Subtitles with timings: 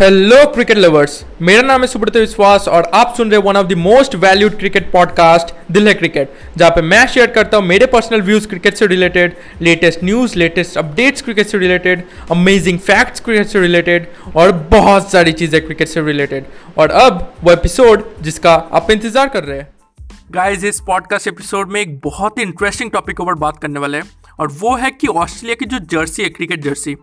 [0.00, 3.72] Hello cricket lovers मेरा नाम है सुब्रत विश्वास और आप सुन रहे one of the
[3.72, 8.22] most valued cricket podcast दिल है क्रिकेट जहाँ पे मैं शेयर करता हूँ मेरे पर्सनल
[8.22, 13.60] व्यूज़ क्रिकेट से related latest news latest updates cricket से रिलेटेड अमेजिंग फैक्ट्स क्रिकेट से
[13.60, 16.44] रिलेटेड और बहुत सारी चीज़ें क्रिकेट से रिलेटेड
[16.78, 19.68] और अब वो एपिसोड जिसका आप इंतज़ार कर रहे हैं।
[20.30, 24.04] गाइज़ इस पॉडकास्ट एपिसोड में एक बहुत ही इंटरेस्टिंग टॉपिक ऊपर बात करने वाले हैं।
[24.38, 26.94] और वो है कि ऑस्ट्रेलिया की जो जर्सी है, क्रिकेट जर्सी,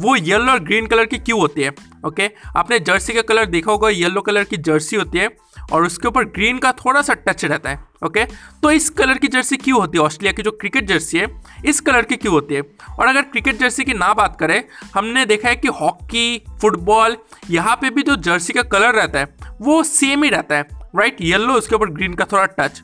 [0.00, 1.70] वो येलो और ग्रीन कलर की क्यों होती है?
[2.06, 5.28] ओके आपने जर्सी का कलर देखा होगा, येलो कलर की जर्सी होती है
[5.72, 8.24] और उसके ऊपर ग्रीन का थोड़ा सा टच रहता है ओके
[8.62, 10.04] तो इस कलर की जर्सी क्यों होती है?
[10.04, 11.26] ऑस्ट्रेलिया की जो क्रिकेट जर्सी है,
[11.64, 12.62] इस कलर की क्यों होती है?
[12.98, 14.62] और अगर क्रिकेट जर्सी की ना बात करें,
[14.94, 17.16] हमने देखा है कि हॉकी, फुटबॉल,
[17.50, 21.16] यहाँ पे भी जो जर्सी का कलर रहता है, वो सेम ही रहता है राइट
[21.20, 22.82] येलो, उसके ऊपर ग्रीन का थोड़ा टच।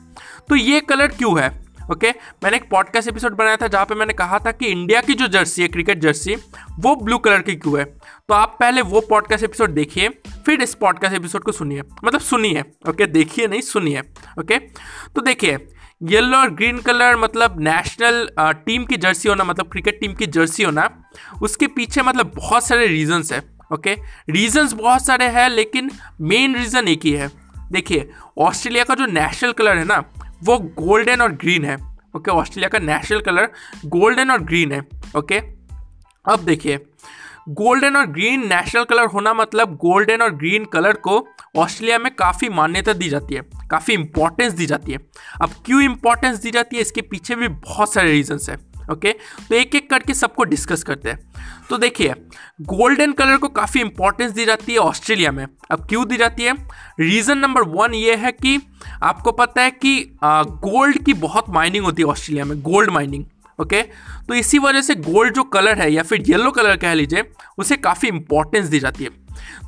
[0.49, 1.49] तो ये कलर क्यों है?
[1.91, 2.09] ओके
[2.43, 5.27] मैंने एक पॉडकास्ट एपिसोड बनाया था जहाँ पे मैंने कहा था कि इंडिया की जो
[5.27, 6.35] जर्सी है क्रिकेट जर्सी
[6.79, 7.85] वो ब्लू कलर की क्यों है?
[7.85, 10.09] तो आप पहले वो पॉडकास्ट एपिसोड देखिए,
[10.45, 14.01] फिर इस पॉडकास्ट एपिसोड को सुनिए। मतलब सुनिए ओके देखिए नहीं, सुनिए
[14.39, 14.59] ओके
[15.15, 15.57] तो देखिए
[16.03, 20.63] येलो और ग्रीन कलर मतलब नेशनल टीम की जर्सी होना मतलब क्रिकेट टीम की जर्सी
[20.63, 20.89] होना,
[21.41, 23.41] उसके पीछे मतलब बहुत सारे रीजंस है
[23.73, 23.95] ओके
[24.29, 25.91] रीजंस बहुत सारे हैं, लेकिन
[26.21, 27.29] मेन रीज़न एक ही है।
[27.71, 30.03] देखिए ऑस्ट्रेलिया का जो नेशनल कलर है ना
[30.43, 31.75] वो गोल्डन और ग्रीन है
[32.15, 33.49] ओके ऑस्ट्रेलिया का नेशनल कलर
[33.85, 34.81] गोल्डन और ग्रीन है
[35.17, 35.37] ओके
[36.31, 36.79] अब देखिए
[37.49, 42.49] गोल्डन और ग्रीन नेशनल कलर होना मतलब गोल्डन और ग्रीन कलर को ऑस्ट्रेलिया में काफ़ी
[42.49, 44.97] मान्यता दी जाती है, काफ़ी इंपॉर्टेंस दी जाती है।
[45.41, 46.81] अब क्यों इंपॉर्टेंस दी जाती है?
[46.81, 49.11] इसके पीछे भी बहुत सारे रीजंस है। ओके?
[49.11, 51.19] तो एक एक करके सबको डिस्कस करते हैं।
[51.69, 52.13] तो देखिए
[52.63, 56.53] गोल्डन कलर को काफ़ी इंपॉर्टेंस दी जाती है ऑस्ट्रेलिया में। अब क्यों दी जाती है?
[56.99, 58.59] रीज़न नंबर वन ये है कि
[59.03, 63.25] आपको पता है कि गोल्ड की बहुत माइनिंग होती है ऑस्ट्रेलिया में गोल्ड माइनिंग
[63.59, 63.81] ओके?
[63.81, 67.23] तो इसी वजह से गोल्ड जो कलर है या फिर येलो कलर कह लीजिए,
[67.57, 69.09] उसे काफ़ी इंपॉर्टेंस दी जाती है।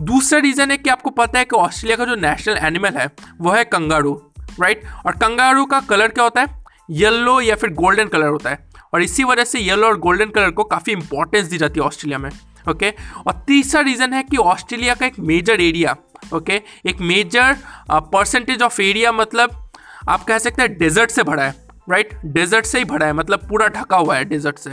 [0.02, 3.10] दूसरा रीज़न है कि आपको पता है कि ऑस्ट्रेलिया का जो नेशनल एनिमल है,
[3.42, 4.14] वो है कंगारू
[4.62, 6.64] राइट और कंगारू का कलर क्या होता है?
[6.90, 10.52] येलो या फिर गोल्डन कलर होता है। और इसी वजह से येलो और गोल्डन कलर
[10.52, 12.30] को काफ़ी इंपॉर्टेंस दी जाती है ऑस्ट्रेलिया में
[12.70, 12.90] ओके
[13.28, 15.96] और तीसरा रीज़न है कि ऑस्ट्रेलिया का एक मेजर एरिया
[16.34, 17.58] ओके एक मेजर
[17.92, 19.72] परसेंटेज ऑफ़ एरिया मतलब
[20.10, 21.56] आप कह सकते हैं डेजर्ट से भरा है
[21.90, 24.70] राइट डेजर्ट से ही भरा है मतलब पूरा ढका हुआ है डेजर्ट से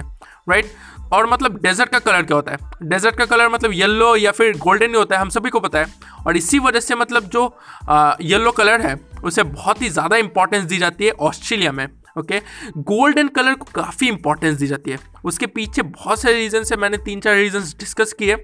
[0.48, 0.66] राइट
[1.12, 2.58] और मतलब डेजर्ट का कलर क्या होता है?
[2.82, 5.78] डेजर्ट का कलर मतलब येलो या फिर गोल्डन ही होता है, हम सभी को पता
[5.78, 5.86] है।
[6.26, 7.44] और इसी वजह से मतलब जो
[8.20, 8.94] येलो कलर है,
[9.24, 11.86] उसे बहुत ही ज़्यादा इंपॉर्टेंस दी जाती है ऑस्ट्रेलिया में।
[12.18, 12.40] ओके?
[12.78, 16.96] गोल्डन कलर को काफ़ी इंपॉर्टेंस दी जाती है। उसके पीछे बहुत सारे रीजन्स है, मैंने
[16.96, 18.36] तीन चार रीजन्स डिस्कस किए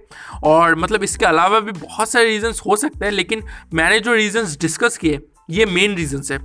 [0.45, 3.43] और मतलब इसके अलावा भी बहुत सारे रीजन्स हो सकते हैं, लेकिन
[3.75, 6.39] मैंने जो रीजन्स डिस्कस किए, ये मेन रीजन्स है।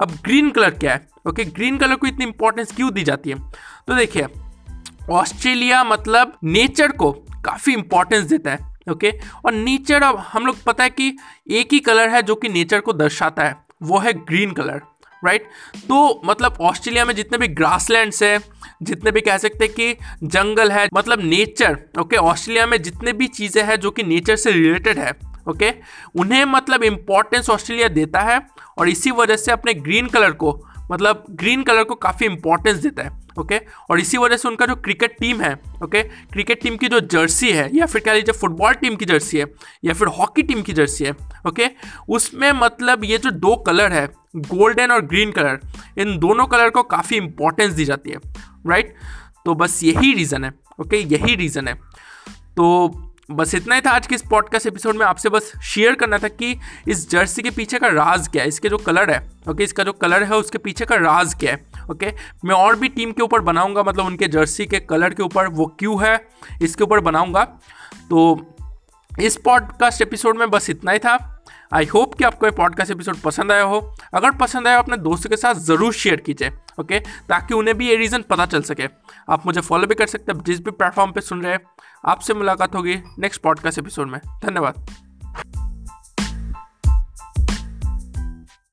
[0.00, 1.06] अब ग्रीन कलर क्या है?
[1.28, 3.38] ओके ग्रीन कलर को इतनी इंपॉर्टेंस क्यों दी जाती है?
[3.86, 4.26] तो देखिए
[5.10, 7.10] ऑस्ट्रेलिया मतलब नेचर को
[7.44, 8.58] काफ़ी इंपॉर्टेंस देता है,
[8.90, 9.10] ओके?
[9.44, 11.16] और नेचर अब हम लोग पता है कि
[11.50, 14.80] एक ही कलर है जो कि नेचर को दर्शाता है, वो है ग्रीन कलर
[15.26, 15.42] राइट
[15.76, 18.38] तो मतलब ऑस्ट्रेलिया में जितने भी ग्रासलैंड्स है,
[18.82, 19.96] जितने भी कह सकते हैं कि
[20.26, 24.50] जंगल है मतलब नेचर ओके ऑस्ट्रेलिया में जितने भी चीज़ें हैं जो कि नेचर से
[24.50, 25.12] रिलेटेड है
[25.48, 25.72] ओके
[26.14, 28.46] उन्हें मतलब इम्पोर्टेंस ऑस्ट्रेलिया देता है
[28.78, 33.02] और इसी वजह से अपने ग्रीन कलर को मतलब ग्रीन कलर को काफ़ी इंपॉर्टेंस देता
[33.02, 33.58] है ओके
[33.90, 35.52] और इसी वजह से उनका जो क्रिकेट टीम है
[35.84, 39.38] ओके क्रिकेट टीम की जो जर्सी है, या फिर कह लीजिए फुटबॉल टीम की जर्सी
[39.38, 39.46] है,
[39.84, 41.14] या फिर हॉकी टीम की जर्सी है
[41.46, 41.68] ओके
[42.08, 44.06] उसमें मतलब ये जो दो कलर है
[44.36, 45.60] गोल्डन और ग्रीन कलर
[45.98, 48.18] इन दोनों कलर को काफ़ी इंपॉर्टेंस दी जाती है
[48.66, 48.94] राइट
[49.44, 51.74] तो बस यही रीज़न है ओके यही रीज़न है।
[52.56, 52.88] तो
[53.30, 56.28] बस इतना ही था आज के इस पॉडकास्ट एपिसोड में। आपसे बस शेयर करना था
[56.28, 56.54] कि
[56.88, 59.18] इस जर्सी के पीछे का राज क्या है, इसके जो कलर है
[59.50, 62.12] ओके इसका जो कलर है, उसके पीछे का राज क्या है ओके
[62.44, 65.66] मैं और भी टीम के ऊपर बनाऊँगा मतलब उनके जर्सी के कलर के ऊपर वो
[65.78, 66.18] क्यों है,
[66.62, 67.44] इसके ऊपर बनाऊँगा।
[68.10, 68.54] तो
[69.10, 71.16] इस पॉडकास्ट एपिसोड में बस इतना ही था।
[71.74, 73.78] आई होप कि आपको ये पॉडकास्ट एपिसोड पसंद आया हो।
[74.14, 76.98] अगर पसंद आया, अपने दोस्तों के साथ ज़रूर शेयर कीजिए ओके
[77.28, 78.88] ताकि उन्हें भी ये रीज़न पता चल सके।
[79.30, 81.60] आप मुझे फॉलो भी कर सकते हैं, जिस भी प्लेटफॉर्म पर सुन रहे हैं।
[82.06, 85.03] आपसे मुलाकात होगी नेक्स्ट पॉडकास्ट एपिसोड में। धन्यवाद।